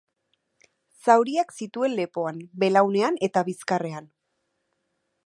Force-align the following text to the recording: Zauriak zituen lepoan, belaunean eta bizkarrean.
Zauriak 1.07 1.53
zituen 1.59 1.93
lepoan, 1.99 2.41
belaunean 2.65 3.21
eta 3.29 3.45
bizkarrean. 3.51 4.09